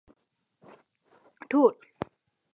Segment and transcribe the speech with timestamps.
[1.49, 1.75] ټول